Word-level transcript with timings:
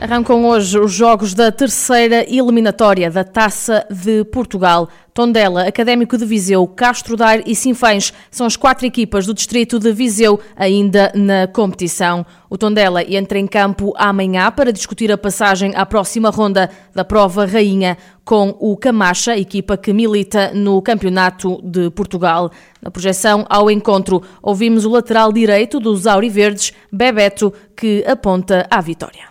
Arrancam 0.00 0.46
hoje 0.46 0.78
os 0.78 0.92
jogos 0.92 1.34
da 1.34 1.50
terceira 1.50 2.24
eliminatória 2.32 3.10
da 3.10 3.24
Taça 3.24 3.84
de 3.90 4.24
Portugal. 4.26 4.88
Tondela, 5.12 5.66
Académico 5.66 6.16
de 6.16 6.24
Viseu, 6.24 6.64
Castro 6.68 7.16
Daire 7.16 7.42
e 7.44 7.52
Sinfãs 7.56 8.12
são 8.30 8.46
as 8.46 8.54
quatro 8.54 8.86
equipas 8.86 9.26
do 9.26 9.34
distrito 9.34 9.76
de 9.76 9.92
Viseu 9.92 10.38
ainda 10.54 11.10
na 11.16 11.48
competição. 11.48 12.24
O 12.48 12.56
Tondela 12.56 13.02
entra 13.02 13.40
em 13.40 13.46
campo 13.48 13.92
amanhã 13.96 14.52
para 14.52 14.72
discutir 14.72 15.10
a 15.10 15.18
passagem 15.18 15.72
à 15.74 15.84
próxima 15.84 16.30
ronda 16.30 16.70
da 16.94 17.04
prova 17.04 17.44
rainha 17.44 17.98
com 18.24 18.54
o 18.60 18.76
Camacha, 18.76 19.36
equipa 19.36 19.76
que 19.76 19.92
milita 19.92 20.52
no 20.54 20.80
Campeonato 20.80 21.60
de 21.64 21.90
Portugal. 21.90 22.52
Na 22.80 22.88
projeção 22.88 23.44
ao 23.50 23.68
encontro, 23.68 24.22
ouvimos 24.40 24.84
o 24.84 24.90
lateral 24.90 25.32
direito 25.32 25.80
dos 25.80 26.06
Auriverdes, 26.06 26.72
Bebeto, 26.92 27.52
que 27.76 28.04
aponta 28.06 28.64
à 28.70 28.80
vitória. 28.80 29.27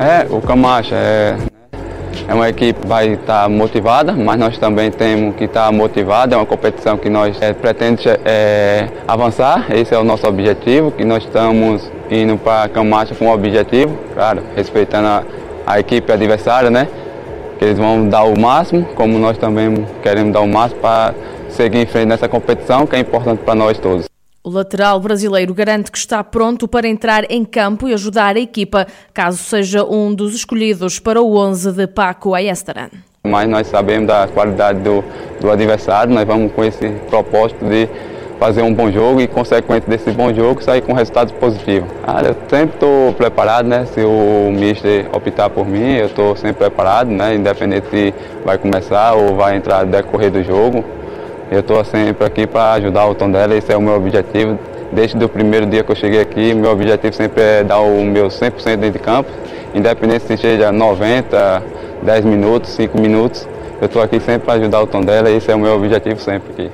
É, 0.00 0.26
o 0.30 0.40
Camacha 0.40 0.94
é, 0.94 1.36
é 2.26 2.32
uma 2.32 2.48
equipe 2.48 2.80
que 2.80 2.86
vai 2.86 3.08
estar 3.08 3.48
motivada, 3.50 4.12
mas 4.12 4.38
nós 4.38 4.56
também 4.56 4.90
temos 4.90 5.36
que 5.36 5.44
estar 5.44 5.70
motivados. 5.70 6.32
É 6.32 6.36
uma 6.38 6.46
competição 6.46 6.96
que 6.96 7.10
nós 7.10 7.36
é, 7.40 7.52
pretendemos 7.52 8.06
é, 8.24 8.88
avançar, 9.06 9.66
esse 9.70 9.94
é 9.94 9.98
o 9.98 10.02
nosso 10.02 10.26
objetivo, 10.26 10.90
que 10.90 11.04
nós 11.04 11.22
estamos 11.22 11.90
indo 12.10 12.38
para 12.38 12.64
a 12.64 12.68
Camacha 12.70 13.14
com 13.14 13.26
o 13.26 13.34
objetivo, 13.34 13.94
claro, 14.14 14.42
respeitando 14.56 15.06
a, 15.06 15.22
a 15.66 15.80
equipe 15.80 16.10
adversária, 16.10 16.70
né? 16.70 16.88
Que 17.58 17.66
eles 17.66 17.78
vão 17.78 18.08
dar 18.08 18.24
o 18.24 18.40
máximo, 18.40 18.86
como 18.94 19.18
nós 19.18 19.36
também 19.36 19.86
queremos 20.02 20.32
dar 20.32 20.40
o 20.40 20.48
máximo 20.48 20.80
para 20.80 21.14
seguir 21.50 21.78
em 21.78 21.86
frente 21.86 22.06
nessa 22.06 22.26
competição, 22.26 22.86
que 22.86 22.96
é 22.96 23.00
importante 23.00 23.40
para 23.44 23.54
nós 23.54 23.78
todos. 23.78 24.10
O 24.42 24.48
lateral 24.48 24.98
brasileiro 24.98 25.52
garante 25.52 25.92
que 25.92 25.98
está 25.98 26.24
pronto 26.24 26.66
para 26.66 26.88
entrar 26.88 27.30
em 27.30 27.44
campo 27.44 27.86
e 27.86 27.92
ajudar 27.92 28.36
a 28.36 28.40
equipa, 28.40 28.86
caso 29.12 29.36
seja 29.36 29.84
um 29.84 30.14
dos 30.14 30.34
escolhidos 30.34 30.98
para 30.98 31.20
o 31.20 31.36
11 31.36 31.72
de 31.72 31.86
Paco 31.86 32.32
Ayestaran. 32.32 32.88
Mas 33.22 33.46
nós 33.46 33.66
sabemos 33.66 34.06
da 34.06 34.26
qualidade 34.28 34.80
do, 34.80 35.04
do 35.42 35.50
adversário, 35.50 36.14
nós 36.14 36.26
vamos 36.26 36.52
com 36.52 36.64
esse 36.64 36.88
propósito 37.10 37.66
de 37.66 37.86
fazer 38.38 38.62
um 38.62 38.72
bom 38.72 38.90
jogo 38.90 39.20
e, 39.20 39.28
consequente 39.28 39.86
desse 39.90 40.10
bom 40.10 40.32
jogo, 40.32 40.62
sair 40.62 40.80
com 40.80 40.94
resultados 40.94 41.34
positivos. 41.34 41.90
Ah, 42.06 42.22
eu 42.22 42.34
sempre 42.48 42.76
estou 42.76 43.12
preparado, 43.12 43.68
né? 43.68 43.84
Se 43.92 44.00
o 44.00 44.50
mister 44.50 45.06
optar 45.12 45.50
por 45.50 45.68
mim, 45.68 45.96
eu 45.96 46.06
estou 46.06 46.34
sempre 46.34 46.56
preparado, 46.60 47.10
né? 47.10 47.34
Independente 47.34 47.90
se 47.90 48.14
vai 48.42 48.56
começar 48.56 49.12
ou 49.12 49.36
vai 49.36 49.54
entrar 49.54 49.84
no 49.84 49.92
decorrer 49.92 50.30
do 50.30 50.42
jogo. 50.42 50.82
Eu 51.50 51.58
estou 51.58 51.84
sempre 51.84 52.24
aqui 52.24 52.46
para 52.46 52.74
ajudar 52.74 53.06
o 53.06 53.14
Tondela, 53.14 53.56
esse 53.56 53.72
é 53.72 53.76
o 53.76 53.82
meu 53.82 53.96
objetivo. 53.96 54.56
Desde 54.92 55.24
o 55.24 55.28
primeiro 55.28 55.66
dia 55.66 55.82
que 55.82 55.90
eu 55.90 55.96
cheguei 55.96 56.20
aqui, 56.20 56.54
meu 56.54 56.70
objetivo 56.70 57.12
sempre 57.12 57.42
é 57.42 57.64
dar 57.64 57.80
o 57.80 58.04
meu 58.04 58.28
100% 58.28 58.76
dentro 58.76 58.92
de 58.92 58.98
campo, 59.00 59.28
independente 59.74 60.26
se 60.26 60.36
seja 60.36 60.70
90, 60.70 61.62
10 62.04 62.24
minutos, 62.24 62.70
5 62.70 63.00
minutos. 63.00 63.48
Eu 63.80 63.86
estou 63.86 64.00
aqui 64.00 64.20
sempre 64.20 64.46
para 64.46 64.60
ajudar 64.60 64.80
o 64.80 64.86
Tondela, 64.86 65.28
esse 65.28 65.50
é 65.50 65.54
o 65.56 65.58
meu 65.58 65.74
objetivo 65.74 66.20
sempre 66.20 66.52
aqui. 66.52 66.70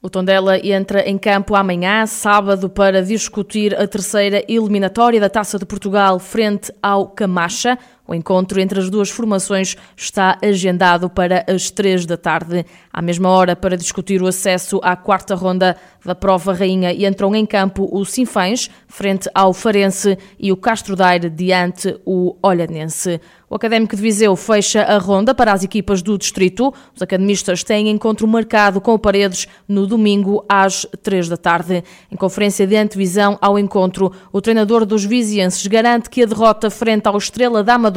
O 0.00 0.08
Tondela 0.08 0.58
entra 0.58 1.00
em 1.00 1.18
campo 1.18 1.54
amanhã, 1.54 2.06
sábado, 2.06 2.70
para 2.70 3.02
discutir 3.02 3.74
a 3.78 3.86
terceira 3.86 4.42
eliminatória 4.48 5.20
da 5.20 5.28
Taça 5.28 5.58
de 5.58 5.66
Portugal 5.66 6.18
frente 6.18 6.72
ao 6.82 7.08
Camacha. 7.08 7.78
O 8.06 8.14
encontro 8.14 8.60
entre 8.60 8.78
as 8.78 8.90
duas 8.90 9.08
formações 9.08 9.76
está 9.96 10.36
agendado 10.42 11.08
para 11.08 11.42
as 11.48 11.70
três 11.70 12.04
da 12.04 12.18
tarde. 12.18 12.66
À 12.92 13.00
mesma 13.00 13.30
hora, 13.30 13.56
para 13.56 13.78
discutir 13.78 14.20
o 14.20 14.26
acesso 14.26 14.78
à 14.82 14.94
quarta 14.94 15.34
ronda 15.34 15.74
da 16.04 16.14
prova 16.14 16.52
rainha, 16.52 16.92
entram 16.92 17.34
em 17.34 17.46
campo 17.46 17.88
o 17.90 18.04
Sinfãs, 18.04 18.68
frente 18.86 19.30
ao 19.34 19.54
Farense, 19.54 20.18
e 20.38 20.52
o 20.52 20.56
Castro 20.56 20.94
Daire, 20.94 21.30
diante 21.30 21.98
o 22.04 22.36
Olhanense. 22.42 23.20
O 23.48 23.54
Académico 23.54 23.94
de 23.94 24.02
Viseu 24.02 24.34
fecha 24.34 24.82
a 24.82 24.98
ronda 24.98 25.34
para 25.34 25.52
as 25.52 25.62
equipas 25.62 26.02
do 26.02 26.18
distrito. 26.18 26.74
Os 26.94 27.00
academistas 27.00 27.62
têm 27.62 27.88
encontro 27.88 28.26
marcado 28.26 28.80
com 28.80 28.92
o 28.94 28.98
Paredes 28.98 29.46
no 29.68 29.86
domingo 29.86 30.44
às 30.48 30.84
três 31.02 31.28
da 31.28 31.36
tarde. 31.36 31.84
Em 32.10 32.16
conferência 32.16 32.66
de 32.66 32.76
antevisão 32.76 33.38
ao 33.40 33.58
encontro, 33.58 34.10
o 34.32 34.40
treinador 34.40 34.84
dos 34.84 35.04
vizienses 35.04 35.66
garante 35.66 36.10
que 36.10 36.22
a 36.22 36.26
derrota 36.26 36.68
frente 36.68 37.06
ao 37.06 37.16
Estrela 37.16 37.62
da 37.62 37.74
Amadora 37.74 37.93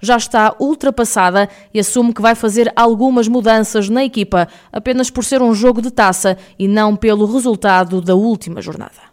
já 0.00 0.16
está 0.16 0.54
ultrapassada 0.58 1.48
e 1.72 1.80
assume 1.80 2.12
que 2.12 2.22
vai 2.22 2.34
fazer 2.34 2.72
algumas 2.74 3.28
mudanças 3.28 3.88
na 3.88 4.04
equipa, 4.04 4.48
apenas 4.72 5.10
por 5.10 5.24
ser 5.24 5.42
um 5.42 5.54
jogo 5.54 5.80
de 5.80 5.90
taça 5.90 6.36
e 6.58 6.66
não 6.68 6.96
pelo 6.96 7.26
resultado 7.26 8.00
da 8.00 8.14
última 8.14 8.60
jornada. 8.60 9.08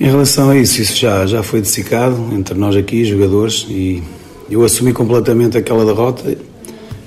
Em 0.00 0.06
relação 0.06 0.50
a 0.50 0.56
isso, 0.56 0.80
isso 0.80 0.96
já, 0.96 1.26
já 1.26 1.42
foi 1.42 1.60
dessicado 1.60 2.16
entre 2.32 2.54
nós 2.54 2.74
aqui, 2.74 3.04
jogadores, 3.04 3.66
e 3.68 4.02
eu 4.50 4.64
assumi 4.64 4.92
completamente 4.92 5.56
aquela 5.56 5.84
derrota. 5.84 6.36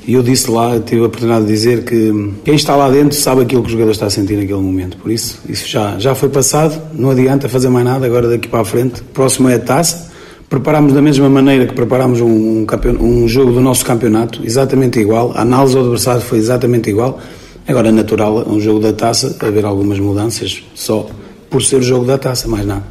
E 0.08 0.14
eu 0.14 0.22
disse 0.22 0.52
lá, 0.52 0.80
tive 0.80 1.02
a 1.02 1.08
oportunidade 1.08 1.46
de 1.46 1.52
dizer 1.52 1.84
que 1.84 2.34
quem 2.44 2.56
está 2.56 2.76
lá 2.76 2.90
dentro 2.90 3.18
sabe 3.18 3.42
aquilo 3.42 3.64
que 3.64 3.70
o 3.70 3.72
jogador 3.72 3.92
está 3.92 4.06
a 4.06 4.10
sentir 4.10 4.38
naquele 4.38 4.60
momento. 4.60 4.98
Por 4.98 5.12
isso, 5.12 5.42
isso 5.50 5.68
já, 5.68 5.98
já 5.98 6.14
foi 6.14 6.30
passado, 6.30 6.80
não 6.94 7.10
adianta 7.10 7.50
fazer 7.50 7.70
mais 7.70 7.84
nada 7.84 8.06
agora 8.06 8.30
daqui 8.30 8.48
para 8.48 8.62
a 8.62 8.66
frente. 8.66 9.02
Próximo 9.02 9.50
é 9.50 9.56
a 9.56 9.60
taça 9.60 10.14
Preparámos 10.56 10.94
da 10.94 11.02
mesma 11.02 11.30
maneira 11.30 11.68
que 11.68 11.74
preparámos 11.74 12.22
um, 12.22 12.66
um, 13.02 13.28
jogo 13.28 13.52
do 13.52 13.60
nosso 13.60 13.86
campeonato, 13.86 14.42
exatamente 14.42 14.98
igual. 14.98 15.34
A 15.36 15.42
análise 15.42 15.74
do 15.74 15.82
adversário 15.82 16.22
foi 16.22 16.38
exatamente 16.38 16.90
igual. 16.90 17.20
Agora 17.68 17.92
natural, 17.92 18.48
um 18.48 18.58
jogo 18.58 18.80
da 18.80 18.94
taça, 18.94 19.36
haver 19.46 19.66
algumas 19.66 20.00
mudanças, 20.00 20.64
só 20.74 21.10
por 21.50 21.62
ser 21.62 21.76
o 21.76 21.82
jogo 21.82 22.06
da 22.06 22.18
taça, 22.18 22.48
mais 22.48 22.66
nada. 22.66 22.86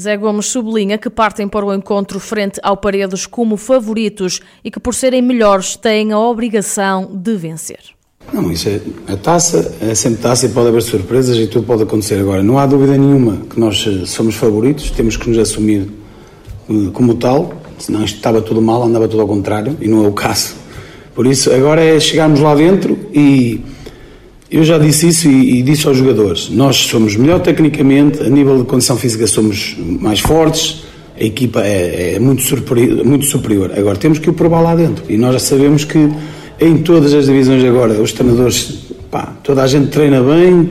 Zé 0.00 0.16
Gomes 0.16 0.46
sublinha 0.46 0.96
que 0.96 1.10
partem 1.10 1.48
para 1.48 1.66
o 1.66 1.74
encontro 1.74 2.20
frente 2.20 2.60
ao 2.62 2.76
Paredes 2.76 3.26
como 3.26 3.56
favoritos 3.56 4.40
e 4.62 4.70
que, 4.70 4.78
por 4.78 4.94
serem 4.94 5.20
melhores, 5.20 5.74
têm 5.74 6.12
a 6.12 6.20
obrigação 6.20 7.10
de 7.12 7.34
vencer. 7.34 7.80
Não, 8.32 8.52
isso 8.52 8.68
é. 8.68 8.80
A 9.08 9.16
taça 9.16 9.74
é 9.80 9.96
sempre 9.96 10.22
taça 10.22 10.46
e 10.46 10.50
pode 10.50 10.68
haver 10.68 10.82
surpresas 10.82 11.36
e 11.38 11.48
tudo 11.48 11.66
pode 11.66 11.82
acontecer. 11.82 12.20
Agora, 12.20 12.40
não 12.40 12.56
há 12.56 12.64
dúvida 12.66 12.96
nenhuma 12.96 13.38
que 13.50 13.58
nós 13.58 13.84
eh, 13.84 14.06
somos 14.06 14.36
favoritos, 14.36 14.92
temos 14.92 15.16
que 15.16 15.28
nos 15.28 15.38
assumir 15.38 16.03
como 16.92 17.14
tal, 17.14 17.52
senão 17.78 18.04
isto 18.04 18.16
estava 18.16 18.40
tudo 18.40 18.60
mal, 18.60 18.82
andava 18.82 19.08
tudo 19.08 19.22
ao 19.22 19.28
contrário, 19.28 19.76
e 19.80 19.88
não 19.88 20.04
é 20.04 20.08
o 20.08 20.12
caso. 20.12 20.54
Por 21.14 21.26
isso, 21.26 21.52
agora 21.52 21.82
é 21.82 22.00
chegarmos 22.00 22.40
lá 22.40 22.54
dentro 22.54 22.98
e 23.14 23.60
eu 24.50 24.64
já 24.64 24.78
disse 24.78 25.08
isso 25.08 25.28
e, 25.28 25.60
e 25.60 25.62
disse 25.62 25.86
aos 25.86 25.96
jogadores: 25.96 26.48
nós 26.50 26.76
somos 26.76 27.16
melhor 27.16 27.40
tecnicamente, 27.40 28.20
a 28.22 28.28
nível 28.28 28.58
de 28.58 28.64
condição 28.64 28.96
física 28.96 29.26
somos 29.26 29.76
mais 29.78 30.20
fortes, 30.20 30.84
a 31.18 31.24
equipa 31.24 31.60
é, 31.60 32.14
é 32.14 32.18
muito, 32.18 32.42
superior, 32.42 33.04
muito 33.04 33.26
superior. 33.26 33.72
Agora 33.76 33.96
temos 33.96 34.18
que 34.18 34.28
o 34.28 34.32
provar 34.32 34.60
lá 34.60 34.74
dentro 34.74 35.04
e 35.08 35.16
nós 35.16 35.34
já 35.34 35.38
sabemos 35.38 35.84
que 35.84 36.10
em 36.60 36.78
todas 36.78 37.14
as 37.14 37.26
divisões 37.26 37.64
agora, 37.64 37.94
os 38.00 38.12
treinadores, 38.12 38.86
pá, 39.10 39.36
toda 39.42 39.62
a 39.62 39.66
gente 39.66 39.88
treina 39.88 40.20
bem, 40.22 40.70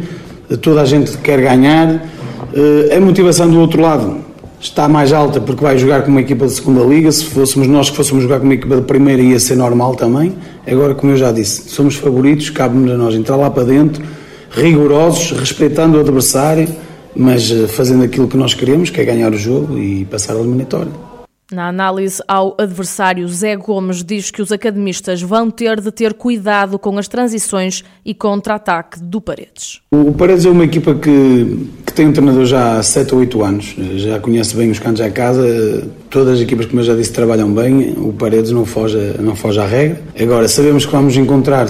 toda 0.61 0.81
a 0.81 0.85
gente 0.85 1.17
quer 1.17 1.41
ganhar. 1.41 2.09
Eh, 2.53 2.95
a 2.95 2.99
motivação 2.99 3.49
do 3.49 3.59
outro 3.59 3.81
lado 3.81 4.17
está 4.63 4.88
mais 4.88 5.12
alta 5.12 5.41
porque 5.41 5.62
vai 5.62 5.78
jogar 5.78 6.03
com 6.03 6.09
uma 6.09 6.22
equipa 6.22 6.47
de 6.47 6.53
segunda 6.53 6.84
liga. 6.84 7.12
Se 7.12 7.25
fôssemos 7.25 7.68
nós 7.68 7.90
que 7.90 7.97
fôssemos 7.97 8.24
jogar 8.24 8.40
com 8.40 8.46
uma 8.46 8.53
equipa 8.53 8.78
de 8.78 8.81
primeira 8.81 9.22
ia 9.22 9.40
ser 9.40 9.57
normal 9.57 9.96
também. 9.96 10.34
Agora, 10.66 10.96
como 10.96 11.12
eu 11.12 11.18
já 11.18 11.31
disse, 11.31 11.69
somos 11.69 11.96
favoritos, 11.96 12.50
cabe-nos 12.50 12.91
a 12.91 12.97
nós 12.97 13.13
entrar 13.13 13.35
lá 13.35 13.50
para 13.50 13.63
dentro, 13.63 14.03
rigorosos, 14.50 15.38
respeitando 15.38 15.97
o 15.97 16.00
adversário, 16.00 16.68
mas 17.16 17.51
eh, 17.51 17.68
fazendo 17.68 18.03
aquilo 18.03 18.28
que 18.28 18.38
nós 18.38 18.53
queremos, 18.53 18.90
que 18.90 19.01
é 19.01 19.03
ganhar 19.03 19.31
o 19.34 19.38
jogo 19.38 19.78
e 19.78 20.06
passar 20.06 20.35
a 20.35 20.40
eliminatória. 20.40 21.12
Na 21.53 21.67
análise 21.67 22.19
ao 22.27 22.57
adversário, 22.59 23.27
Zé 23.27 23.55
Gomes 23.55 24.03
diz 24.03 24.31
que 24.31 24.41
os 24.41 24.51
academistas 24.51 25.21
vão 25.21 25.51
ter 25.51 25.79
de 25.79 25.91
ter 25.91 26.15
cuidado 26.15 26.79
com 26.79 26.97
as 26.97 27.07
transições 27.07 27.83
e 28.03 28.11
contra-ataque 28.11 29.00
do 29.00 29.21
Paredes. 29.21 29.79
O 29.91 30.11
Paredes 30.13 30.47
é 30.47 30.50
uma 30.50 30.63
equipa 30.63 30.95
que, 30.95 31.69
que 31.85 31.94
tem 31.94 32.07
um 32.07 32.11
treinador 32.11 32.45
já 32.45 32.79
há 32.79 32.81
7 32.81 33.13
ou 33.13 33.19
8 33.19 33.44
anos, 33.44 33.75
já 33.97 34.19
conhece 34.19 34.55
bem 34.55 34.71
os 34.71 34.79
cantos 34.79 35.00
à 35.01 35.11
casa, 35.11 35.88
todas 36.09 36.38
as 36.38 36.41
equipas, 36.41 36.65
como 36.65 36.79
eu 36.79 36.85
já 36.85 36.95
disse, 36.95 37.13
trabalham 37.13 37.53
bem, 37.53 37.94
o 37.99 38.11
Paredes 38.11 38.49
não 38.49 38.65
foge, 38.65 38.97
não 39.19 39.35
foge 39.35 39.59
à 39.59 39.67
regra. 39.67 40.01
Agora, 40.19 40.47
sabemos 40.47 40.88
que 40.88 40.91
vamos 40.91 41.15
encontrar 41.15 41.67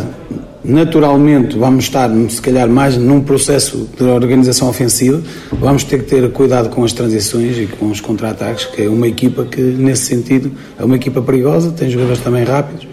naturalmente 0.64 1.58
vamos 1.58 1.86
estar, 1.86 2.10
se 2.30 2.42
calhar, 2.42 2.70
mais 2.70 2.98
num 2.98 3.22
processo 3.22 3.90
de 3.98 4.04
organização 4.04 4.70
ofensiva. 4.70 5.22
Vamos 5.52 5.84
ter 5.84 6.04
que 6.04 6.10
ter 6.10 6.32
cuidado 6.32 6.70
com 6.70 6.84
as 6.84 6.94
transições 6.94 7.58
e 7.58 7.68
com 7.68 7.88
os 7.88 8.00
contra-ataques, 8.00 8.66
que 8.66 8.84
é 8.84 8.90
uma 8.90 9.08
equipa 9.08 9.46
que, 9.46 9.62
nesse 9.62 10.06
sentido, 10.06 10.52
é 10.78 10.84
uma 10.84 10.96
equipa 10.96 11.22
perigosa, 11.22 11.72
tem 11.72 11.90
jogadores 11.90 12.22
também 12.22 12.44
rápidos. 12.44 12.88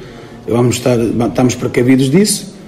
Vamos 0.48 0.76
estar, 0.76 0.98
estamos 0.98 1.54
precavidos 1.54 2.10
disso. 2.10 2.60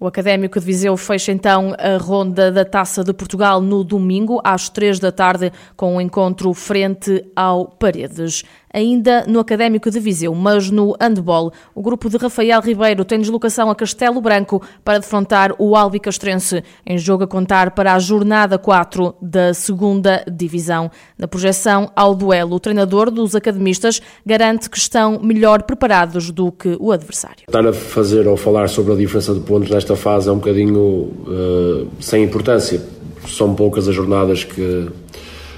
O 0.00 0.06
Académico 0.06 0.60
de 0.60 0.64
Viseu 0.64 0.96
fecha 0.96 1.32
então 1.32 1.74
a 1.76 1.96
ronda 1.96 2.52
da 2.52 2.64
Taça 2.64 3.02
de 3.02 3.12
Portugal 3.12 3.60
no 3.60 3.82
domingo, 3.82 4.40
às 4.44 4.68
três 4.68 5.00
da 5.00 5.10
tarde, 5.10 5.50
com 5.76 5.94
o 5.94 5.96
um 5.96 6.00
encontro 6.00 6.54
frente 6.54 7.24
ao 7.34 7.66
Paredes 7.66 8.44
ainda 8.72 9.24
no 9.26 9.38
Académico 9.38 9.90
de 9.90 10.00
Viseu, 10.00 10.34
mas 10.34 10.70
no 10.70 10.94
handball. 11.00 11.52
O 11.74 11.82
grupo 11.82 12.08
de 12.08 12.16
Rafael 12.16 12.60
Ribeiro 12.60 13.04
tem 13.04 13.18
deslocação 13.18 13.70
a 13.70 13.74
Castelo 13.74 14.20
Branco 14.20 14.62
para 14.84 14.98
defrontar 14.98 15.54
o 15.58 15.76
Albi 15.76 16.00
Castrense, 16.00 16.62
em 16.86 16.98
jogo 16.98 17.24
a 17.24 17.26
contar 17.26 17.72
para 17.72 17.94
a 17.94 17.98
jornada 17.98 18.58
4 18.58 19.14
da 19.20 19.54
segunda 19.54 20.24
divisão. 20.30 20.90
Na 21.16 21.26
projeção 21.26 21.90
ao 21.94 22.14
duelo, 22.14 22.56
o 22.56 22.60
treinador 22.60 23.10
dos 23.10 23.34
academistas 23.34 24.00
garante 24.24 24.68
que 24.68 24.78
estão 24.78 25.18
melhor 25.20 25.62
preparados 25.62 26.30
do 26.30 26.52
que 26.52 26.76
o 26.78 26.92
adversário. 26.92 27.44
Estar 27.46 27.66
a 27.66 27.72
fazer 27.72 28.26
ou 28.26 28.36
falar 28.36 28.68
sobre 28.68 28.92
a 28.92 28.96
diferença 28.96 29.34
de 29.34 29.40
pontos 29.40 29.70
nesta 29.70 29.96
fase 29.96 30.28
é 30.28 30.32
um 30.32 30.36
bocadinho 30.36 30.80
uh, 30.80 31.88
sem 32.00 32.24
importância. 32.24 32.80
São 33.26 33.54
poucas 33.54 33.88
as 33.88 33.94
jornadas 33.94 34.44
que, 34.44 34.88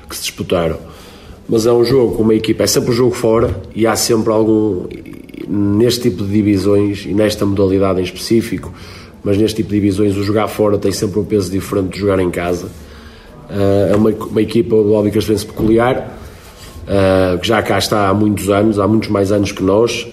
que 0.08 0.16
se 0.16 0.22
disputaram 0.22 0.89
mas 1.50 1.66
é 1.66 1.72
um 1.72 1.84
jogo 1.84 2.14
com 2.16 2.22
uma 2.22 2.34
equipa, 2.34 2.62
é 2.62 2.66
sempre 2.68 2.90
um 2.90 2.94
jogo 2.94 3.12
fora 3.12 3.60
e 3.74 3.84
há 3.84 3.96
sempre 3.96 4.32
algum, 4.32 4.86
neste 5.48 6.02
tipo 6.02 6.22
de 6.22 6.32
divisões 6.32 7.04
e 7.04 7.12
nesta 7.12 7.44
modalidade 7.44 7.98
em 8.00 8.04
específico, 8.04 8.72
mas 9.24 9.36
neste 9.36 9.56
tipo 9.56 9.70
de 9.70 9.74
divisões 9.74 10.16
o 10.16 10.22
jogar 10.22 10.46
fora 10.46 10.78
tem 10.78 10.92
sempre 10.92 11.18
um 11.18 11.24
peso 11.24 11.50
diferente 11.50 11.94
de 11.94 11.98
jogar 11.98 12.20
em 12.20 12.30
casa. 12.30 12.66
Uh, 12.66 13.92
é 13.92 13.96
uma, 13.96 14.10
uma 14.10 14.40
equipa 14.40 14.76
do 14.76 14.94
Albi 14.94 15.10
Castrense 15.10 15.44
peculiar, 15.44 16.16
uh, 16.84 17.36
que 17.40 17.48
já 17.48 17.60
cá 17.60 17.78
está 17.78 18.08
há 18.08 18.14
muitos 18.14 18.48
anos, 18.48 18.78
há 18.78 18.86
muitos 18.86 19.08
mais 19.08 19.32
anos 19.32 19.50
que 19.50 19.62
nós, 19.64 20.06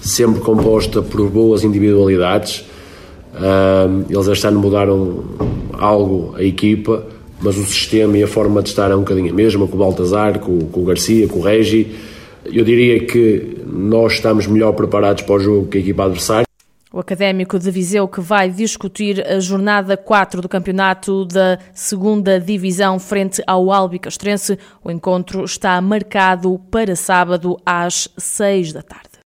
sempre 0.00 0.40
composta 0.40 1.02
por 1.02 1.28
boas 1.28 1.64
individualidades. 1.64 2.64
Uh, 3.34 4.06
eles 4.08 4.26
este 4.26 4.46
ano 4.46 4.58
mudaram 4.58 5.22
algo 5.74 6.34
a 6.34 6.42
equipa, 6.42 7.04
mas 7.42 7.58
o 7.58 7.64
sistema 7.64 8.16
e 8.16 8.22
a 8.22 8.28
forma 8.28 8.62
de 8.62 8.68
estar 8.68 8.90
é 8.90 8.94
um 8.94 9.00
bocadinho 9.00 9.32
a 9.32 9.34
mesma, 9.34 9.66
com 9.66 9.74
o 9.74 9.78
Baltazar, 9.78 10.38
com, 10.38 10.60
com 10.60 10.80
o 10.80 10.84
Garcia, 10.84 11.26
com 11.26 11.40
o 11.40 11.42
Regi. 11.42 11.94
Eu 12.44 12.64
diria 12.64 13.04
que 13.04 13.58
nós 13.66 14.14
estamos 14.14 14.46
melhor 14.46 14.72
preparados 14.72 15.22
para 15.22 15.34
o 15.34 15.40
jogo 15.40 15.66
que 15.66 15.78
a 15.78 15.80
equipa 15.80 16.04
adversária. 16.04 16.46
O 16.92 17.00
Académico 17.00 17.58
de 17.58 17.70
Viseu 17.70 18.06
que 18.06 18.20
vai 18.20 18.50
discutir 18.50 19.26
a 19.26 19.40
jornada 19.40 19.96
4 19.96 20.42
do 20.42 20.48
campeonato 20.48 21.24
da 21.24 21.58
segunda 21.72 22.38
divisão 22.38 22.98
frente 22.98 23.42
ao 23.46 23.72
Albi 23.72 23.98
Castrense. 23.98 24.58
O 24.84 24.90
encontro 24.90 25.42
está 25.42 25.80
marcado 25.80 26.60
para 26.70 26.94
sábado 26.94 27.58
às 27.64 28.10
6 28.18 28.74
da 28.74 28.82
tarde. 28.82 29.11